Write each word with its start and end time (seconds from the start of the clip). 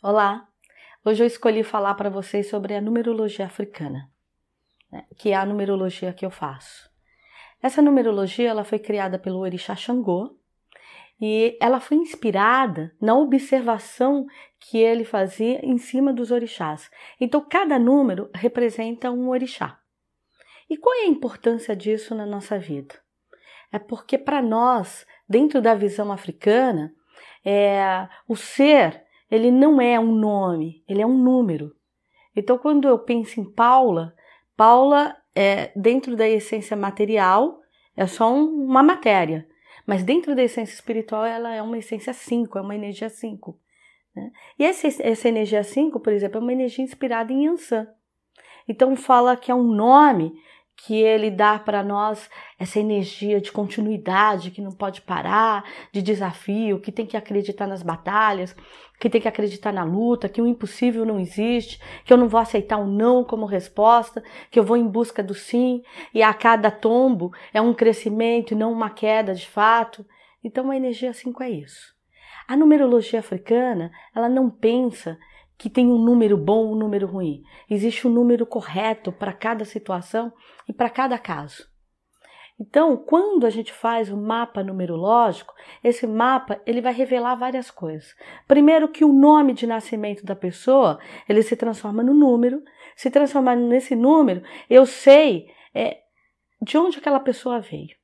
Olá! 0.00 0.46
Hoje 1.04 1.24
eu 1.24 1.26
escolhi 1.26 1.64
falar 1.64 1.92
para 1.94 2.08
vocês 2.08 2.48
sobre 2.48 2.72
a 2.72 2.80
numerologia 2.80 3.44
africana, 3.44 4.08
né, 4.92 5.04
que 5.16 5.30
é 5.30 5.34
a 5.34 5.44
numerologia 5.44 6.12
que 6.12 6.24
eu 6.24 6.30
faço. 6.30 6.88
Essa 7.60 7.82
numerologia 7.82 8.48
ela 8.48 8.62
foi 8.62 8.78
criada 8.78 9.18
pelo 9.18 9.40
Orixá 9.40 9.74
Xangô 9.74 10.38
e 11.20 11.58
ela 11.60 11.80
foi 11.80 11.96
inspirada 11.96 12.94
na 13.00 13.16
observação 13.16 14.24
que 14.60 14.78
ele 14.78 15.04
fazia 15.04 15.66
em 15.66 15.78
cima 15.78 16.12
dos 16.12 16.30
orixás. 16.30 16.88
Então, 17.20 17.44
cada 17.44 17.76
número 17.76 18.30
representa 18.32 19.10
um 19.10 19.28
orixá. 19.30 19.80
E 20.70 20.76
qual 20.76 20.94
é 20.94 21.06
a 21.06 21.08
importância 21.08 21.74
disso 21.74 22.14
na 22.14 22.24
nossa 22.24 22.56
vida? 22.56 22.94
É 23.72 23.80
porque, 23.80 24.16
para 24.16 24.40
nós, 24.40 25.04
dentro 25.28 25.60
da 25.60 25.74
visão 25.74 26.12
africana, 26.12 26.94
é, 27.44 28.08
o 28.28 28.36
ser 28.36 29.07
ele 29.30 29.50
não 29.50 29.80
é 29.80 29.98
um 29.98 30.12
nome, 30.14 30.82
ele 30.88 31.02
é 31.02 31.06
um 31.06 31.16
número. 31.16 31.74
Então, 32.34 32.56
quando 32.56 32.88
eu 32.88 32.98
penso 32.98 33.40
em 33.40 33.44
Paula, 33.44 34.14
Paula 34.56 35.16
é 35.34 35.70
dentro 35.76 36.16
da 36.16 36.28
essência 36.28 36.76
material, 36.76 37.60
é 37.96 38.06
só 38.06 38.32
um, 38.32 38.64
uma 38.64 38.82
matéria, 38.82 39.46
mas 39.86 40.02
dentro 40.02 40.34
da 40.34 40.42
essência 40.42 40.74
espiritual, 40.74 41.24
ela 41.24 41.54
é 41.54 41.62
uma 41.62 41.78
essência 41.78 42.12
5, 42.12 42.58
é 42.58 42.60
uma 42.60 42.74
energia 42.74 43.08
5. 43.08 43.58
Né? 44.14 44.30
E 44.58 44.64
essa, 44.64 44.86
essa 45.02 45.28
energia 45.28 45.62
5, 45.62 45.98
por 46.00 46.12
exemplo, 46.12 46.38
é 46.38 46.42
uma 46.42 46.52
energia 46.52 46.84
inspirada 46.84 47.32
em 47.32 47.46
Yansan. 47.46 47.86
Então, 48.68 48.94
fala 48.94 49.36
que 49.36 49.50
é 49.50 49.54
um 49.54 49.62
nome 49.62 50.32
que 50.84 50.94
ele 50.94 51.28
dá 51.28 51.58
para 51.58 51.82
nós 51.82 52.30
essa 52.58 52.78
energia 52.78 53.40
de 53.40 53.50
continuidade, 53.50 54.52
que 54.52 54.62
não 54.62 54.70
pode 54.70 55.00
parar, 55.02 55.64
de 55.92 56.00
desafio, 56.00 56.78
que 56.78 56.92
tem 56.92 57.04
que 57.04 57.16
acreditar 57.16 57.66
nas 57.66 57.82
batalhas, 57.82 58.54
que 59.00 59.10
tem 59.10 59.20
que 59.20 59.26
acreditar 59.26 59.72
na 59.72 59.82
luta, 59.82 60.28
que 60.28 60.40
o 60.40 60.46
impossível 60.46 61.04
não 61.04 61.18
existe, 61.18 61.80
que 62.04 62.12
eu 62.12 62.16
não 62.16 62.28
vou 62.28 62.40
aceitar 62.40 62.78
um 62.78 62.86
não 62.86 63.24
como 63.24 63.44
resposta, 63.44 64.22
que 64.52 64.58
eu 64.58 64.62
vou 64.62 64.76
em 64.76 64.86
busca 64.86 65.20
do 65.20 65.34
sim, 65.34 65.82
e 66.14 66.22
a 66.22 66.32
cada 66.32 66.70
tombo 66.70 67.32
é 67.52 67.60
um 67.60 67.74
crescimento 67.74 68.52
e 68.52 68.56
não 68.56 68.72
uma 68.72 68.88
queda 68.88 69.34
de 69.34 69.48
fato. 69.48 70.06
Então 70.44 70.70
a 70.70 70.76
energia 70.76 71.12
5 71.12 71.42
é 71.42 71.50
isso. 71.50 71.92
A 72.46 72.56
numerologia 72.56 73.18
africana, 73.18 73.90
ela 74.14 74.28
não 74.28 74.48
pensa 74.48 75.18
que 75.58 75.68
tem 75.68 75.88
um 75.88 75.98
número 75.98 76.36
bom 76.36 76.72
um 76.72 76.76
número 76.76 77.06
ruim. 77.06 77.42
Existe 77.68 78.06
um 78.06 78.10
número 78.10 78.46
correto 78.46 79.10
para 79.10 79.32
cada 79.32 79.64
situação 79.64 80.32
e 80.68 80.72
para 80.72 80.88
cada 80.88 81.18
caso. 81.18 81.66
Então, 82.60 82.96
quando 82.96 83.46
a 83.46 83.50
gente 83.50 83.72
faz 83.72 84.10
o 84.10 84.16
um 84.16 84.20
mapa 84.20 84.64
numerológico, 84.64 85.54
esse 85.82 86.06
mapa 86.06 86.60
ele 86.66 86.80
vai 86.80 86.92
revelar 86.92 87.36
várias 87.36 87.70
coisas. 87.70 88.16
Primeiro 88.48 88.88
que 88.88 89.04
o 89.04 89.12
nome 89.12 89.52
de 89.52 89.66
nascimento 89.66 90.24
da 90.24 90.34
pessoa 90.34 90.98
ele 91.28 91.42
se 91.42 91.54
transforma 91.54 92.02
no 92.02 92.12
número. 92.12 92.62
Se 92.96 93.10
transformar 93.10 93.54
nesse 93.54 93.94
número, 93.94 94.42
eu 94.68 94.84
sei 94.86 95.48
é, 95.72 95.98
de 96.60 96.76
onde 96.76 96.98
aquela 96.98 97.20
pessoa 97.20 97.60
veio, 97.60 97.96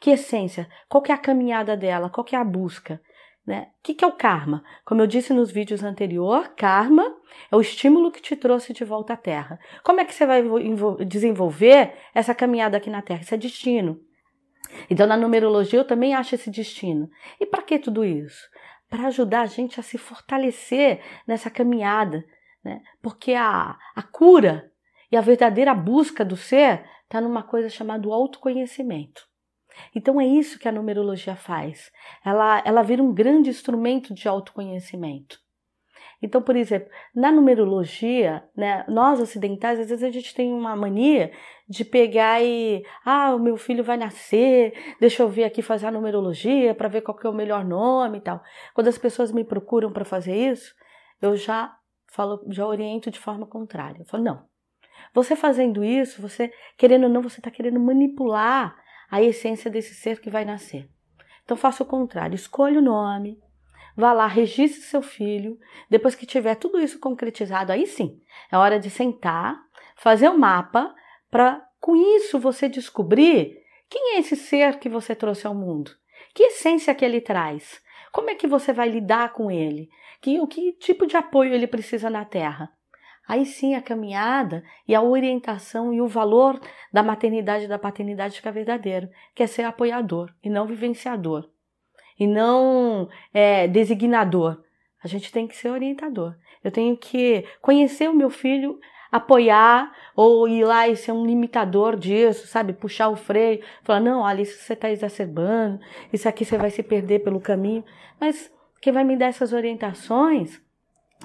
que 0.00 0.10
essência, 0.10 0.66
qual 0.88 1.02
que 1.02 1.12
é 1.12 1.14
a 1.14 1.18
caminhada 1.18 1.76
dela, 1.76 2.08
qual 2.08 2.24
que 2.24 2.34
é 2.34 2.38
a 2.38 2.44
busca. 2.44 3.00
Né? 3.48 3.68
O 3.78 3.82
que, 3.82 4.04
é 4.04 4.06
o 4.06 4.12
karma? 4.12 4.62
Como 4.84 5.00
eu 5.00 5.06
disse 5.06 5.32
nos 5.32 5.50
vídeos 5.50 5.82
anteriores, 5.82 6.50
karma 6.54 7.16
é 7.50 7.56
o 7.56 7.62
estímulo 7.62 8.12
que 8.12 8.20
te 8.20 8.36
trouxe 8.36 8.74
de 8.74 8.84
volta 8.84 9.14
à 9.14 9.16
Terra. 9.16 9.58
Como 9.82 10.02
é 10.02 10.04
que 10.04 10.12
você 10.12 10.26
vai 10.26 10.42
desenvolver 11.06 11.94
essa 12.14 12.34
caminhada 12.34 12.76
aqui 12.76 12.90
na 12.90 13.00
Terra? 13.00 13.22
Isso 13.22 13.34
é 13.34 13.38
destino. 13.38 13.98
Então, 14.90 15.06
na 15.06 15.16
numerologia, 15.16 15.78
eu 15.78 15.86
também 15.86 16.14
acho 16.14 16.34
esse 16.34 16.50
destino. 16.50 17.08
E 17.40 17.46
para 17.46 17.62
que 17.62 17.78
tudo 17.78 18.04
isso? 18.04 18.50
Para 18.86 19.06
ajudar 19.06 19.40
a 19.40 19.46
gente 19.46 19.80
a 19.80 19.82
se 19.82 19.96
fortalecer 19.96 21.00
nessa 21.26 21.48
caminhada. 21.48 22.22
Né? 22.62 22.82
Porque 23.00 23.32
a, 23.32 23.78
a 23.96 24.02
cura 24.02 24.70
e 25.10 25.16
a 25.16 25.22
verdadeira 25.22 25.74
busca 25.74 26.22
do 26.22 26.36
ser 26.36 26.84
está 27.04 27.18
numa 27.18 27.42
coisa 27.42 27.70
chamada 27.70 28.06
autoconhecimento. 28.08 29.26
Então 29.94 30.20
é 30.20 30.26
isso 30.26 30.58
que 30.58 30.68
a 30.68 30.72
numerologia 30.72 31.36
faz. 31.36 31.90
Ela, 32.24 32.62
ela 32.64 32.82
vira 32.82 33.02
um 33.02 33.12
grande 33.12 33.50
instrumento 33.50 34.14
de 34.14 34.28
autoconhecimento. 34.28 35.38
Então, 36.20 36.42
por 36.42 36.56
exemplo, 36.56 36.90
na 37.14 37.30
numerologia, 37.30 38.42
né, 38.56 38.84
nós 38.88 39.20
ocidentais, 39.20 39.78
às 39.78 39.88
vezes 39.88 40.02
a 40.02 40.10
gente 40.10 40.34
tem 40.34 40.52
uma 40.52 40.74
mania 40.74 41.30
de 41.68 41.84
pegar 41.84 42.42
e, 42.42 42.84
ah, 43.04 43.34
o 43.34 43.38
meu 43.38 43.56
filho 43.56 43.84
vai 43.84 43.96
nascer, 43.96 44.72
deixa 44.98 45.22
eu 45.22 45.28
ver 45.28 45.44
aqui 45.44 45.62
fazer 45.62 45.86
a 45.86 45.92
numerologia 45.92 46.74
para 46.74 46.88
ver 46.88 47.02
qual 47.02 47.16
que 47.16 47.26
é 47.26 47.30
o 47.30 47.34
melhor 47.34 47.64
nome 47.64 48.18
e 48.18 48.20
tal. 48.20 48.42
Quando 48.74 48.88
as 48.88 48.98
pessoas 48.98 49.30
me 49.30 49.44
procuram 49.44 49.92
para 49.92 50.04
fazer 50.04 50.34
isso, 50.34 50.74
eu 51.22 51.36
já 51.36 51.76
falo, 52.08 52.44
já 52.48 52.66
oriento 52.66 53.10
de 53.10 53.18
forma 53.18 53.46
contrária. 53.46 54.00
Eu 54.00 54.06
falo, 54.06 54.24
não. 54.24 54.48
Você 55.14 55.36
fazendo 55.36 55.84
isso, 55.84 56.20
você, 56.20 56.52
querendo 56.76 57.04
ou 57.04 57.10
não, 57.10 57.22
você 57.22 57.38
está 57.38 57.50
querendo 57.50 57.78
manipular 57.78 58.76
a 59.10 59.22
essência 59.22 59.70
desse 59.70 59.94
ser 59.94 60.20
que 60.20 60.30
vai 60.30 60.44
nascer. 60.44 60.88
Então 61.44 61.56
faça 61.56 61.82
o 61.82 61.86
contrário, 61.86 62.34
escolha 62.34 62.78
o 62.78 62.82
nome, 62.82 63.40
vá 63.96 64.12
lá, 64.12 64.26
registre 64.26 64.82
seu 64.82 65.02
filho. 65.02 65.58
Depois 65.88 66.14
que 66.14 66.26
tiver 66.26 66.54
tudo 66.54 66.80
isso 66.80 66.98
concretizado, 66.98 67.72
aí 67.72 67.86
sim, 67.86 68.20
é 68.52 68.56
hora 68.56 68.78
de 68.78 68.90
sentar, 68.90 69.58
fazer 69.96 70.28
um 70.28 70.38
mapa 70.38 70.94
para 71.30 71.66
com 71.80 71.96
isso 71.96 72.38
você 72.38 72.68
descobrir 72.68 73.56
quem 73.88 74.16
é 74.16 74.18
esse 74.18 74.36
ser 74.36 74.78
que 74.78 74.88
você 74.88 75.14
trouxe 75.14 75.46
ao 75.46 75.54
mundo. 75.54 75.90
Que 76.34 76.44
essência 76.44 76.94
que 76.94 77.04
ele 77.04 77.20
traz? 77.20 77.80
Como 78.12 78.30
é 78.30 78.34
que 78.34 78.46
você 78.46 78.72
vai 78.72 78.88
lidar 78.88 79.32
com 79.32 79.50
ele? 79.50 79.88
Que, 80.20 80.40
o 80.40 80.46
que 80.46 80.72
tipo 80.74 81.06
de 81.06 81.16
apoio 81.16 81.54
ele 81.54 81.66
precisa 81.66 82.10
na 82.10 82.24
Terra? 82.24 82.70
Aí 83.28 83.44
sim 83.44 83.74
a 83.74 83.82
caminhada 83.82 84.64
e 84.86 84.94
a 84.94 85.02
orientação 85.02 85.92
e 85.92 86.00
o 86.00 86.08
valor 86.08 86.58
da 86.90 87.02
maternidade 87.02 87.66
e 87.66 87.68
da 87.68 87.78
paternidade 87.78 88.36
fica 88.36 88.50
verdadeiro, 88.50 89.10
que 89.34 89.42
é 89.42 89.46
ser 89.46 89.64
apoiador 89.64 90.32
e 90.42 90.48
não 90.48 90.66
vivenciador, 90.66 91.46
e 92.18 92.26
não 92.26 93.06
é, 93.34 93.68
designador. 93.68 94.62
A 95.04 95.06
gente 95.06 95.30
tem 95.30 95.46
que 95.46 95.54
ser 95.54 95.68
orientador. 95.68 96.34
Eu 96.64 96.72
tenho 96.72 96.96
que 96.96 97.44
conhecer 97.60 98.08
o 98.08 98.16
meu 98.16 98.30
filho, 98.30 98.80
apoiar 99.12 99.92
ou 100.16 100.48
ir 100.48 100.64
lá 100.64 100.88
e 100.88 100.96
ser 100.96 101.12
um 101.12 101.26
limitador 101.26 101.96
disso, 101.96 102.46
sabe? 102.46 102.72
Puxar 102.72 103.10
o 103.10 103.16
freio, 103.16 103.62
falar: 103.82 104.00
não, 104.00 104.22
olha, 104.22 104.40
isso 104.40 104.58
você 104.58 104.72
está 104.72 104.90
exacerbando, 104.90 105.78
isso 106.10 106.26
aqui 106.26 106.46
você 106.46 106.56
vai 106.56 106.70
se 106.70 106.82
perder 106.82 107.20
pelo 107.20 107.40
caminho. 107.40 107.84
Mas 108.18 108.50
quem 108.80 108.92
vai 108.92 109.04
me 109.04 109.16
dar 109.16 109.26
essas 109.26 109.52
orientações 109.52 110.60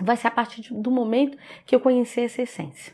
vai 0.01 0.17
ser 0.17 0.27
a 0.27 0.31
partir 0.31 0.73
do 0.73 0.91
momento 0.91 1.37
que 1.65 1.75
eu 1.75 1.79
conhecer 1.79 2.21
essa 2.21 2.41
essência. 2.41 2.93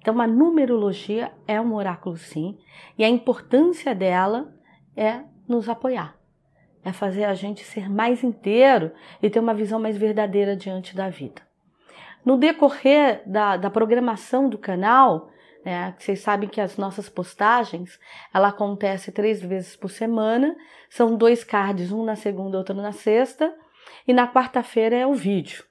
Então, 0.00 0.20
a 0.20 0.26
numerologia 0.26 1.32
é 1.46 1.60
um 1.60 1.74
oráculo, 1.74 2.16
sim, 2.16 2.58
e 2.98 3.04
a 3.04 3.08
importância 3.08 3.94
dela 3.94 4.52
é 4.96 5.22
nos 5.48 5.68
apoiar, 5.68 6.16
é 6.84 6.92
fazer 6.92 7.24
a 7.24 7.34
gente 7.34 7.62
ser 7.64 7.88
mais 7.88 8.24
inteiro 8.24 8.92
e 9.22 9.30
ter 9.30 9.38
uma 9.38 9.54
visão 9.54 9.78
mais 9.78 9.96
verdadeira 9.96 10.56
diante 10.56 10.96
da 10.96 11.08
vida. 11.08 11.40
No 12.24 12.36
decorrer 12.36 13.22
da, 13.26 13.56
da 13.56 13.70
programação 13.70 14.48
do 14.48 14.58
canal, 14.58 15.30
né, 15.64 15.94
vocês 15.96 16.20
sabem 16.20 16.48
que 16.48 16.60
as 16.60 16.76
nossas 16.76 17.08
postagens 17.08 17.98
ela 18.34 18.48
acontece 18.48 19.12
três 19.12 19.40
vezes 19.40 19.76
por 19.76 19.88
semana, 19.88 20.56
são 20.90 21.16
dois 21.16 21.44
cards, 21.44 21.92
um 21.92 22.04
na 22.04 22.16
segunda, 22.16 22.58
outro 22.58 22.74
na 22.74 22.92
sexta, 22.92 23.54
e 24.06 24.12
na 24.12 24.26
quarta-feira 24.26 24.96
é 24.96 25.06
o 25.06 25.14
vídeo. 25.14 25.64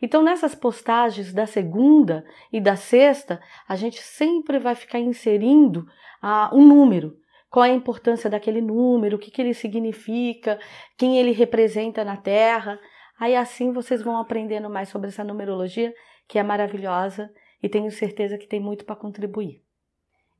Então, 0.00 0.22
nessas 0.22 0.54
postagens 0.54 1.32
da 1.32 1.46
segunda 1.46 2.24
e 2.52 2.60
da 2.60 2.76
sexta, 2.76 3.40
a 3.68 3.76
gente 3.76 4.02
sempre 4.02 4.58
vai 4.58 4.74
ficar 4.74 4.98
inserindo 4.98 5.86
ah, 6.22 6.50
um 6.52 6.66
número. 6.66 7.16
Qual 7.48 7.64
é 7.64 7.70
a 7.70 7.74
importância 7.74 8.28
daquele 8.28 8.60
número, 8.60 9.16
o 9.16 9.18
que, 9.18 9.30
que 9.30 9.40
ele 9.40 9.54
significa, 9.54 10.58
quem 10.96 11.18
ele 11.18 11.32
representa 11.32 12.04
na 12.04 12.16
Terra. 12.16 12.78
Aí 13.18 13.34
assim 13.34 13.72
vocês 13.72 14.02
vão 14.02 14.18
aprendendo 14.18 14.68
mais 14.68 14.88
sobre 14.88 15.08
essa 15.08 15.24
numerologia, 15.24 15.94
que 16.28 16.38
é 16.38 16.42
maravilhosa 16.42 17.30
e 17.62 17.68
tenho 17.68 17.90
certeza 17.90 18.36
que 18.36 18.46
tem 18.46 18.60
muito 18.60 18.84
para 18.84 18.96
contribuir. 18.96 19.62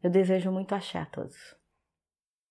Eu 0.02 0.10
desejo 0.10 0.50
muito 0.50 0.74
axé 0.74 0.98
a 0.98 1.06
todos. 1.06 1.36